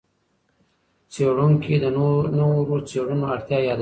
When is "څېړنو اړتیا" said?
2.89-3.57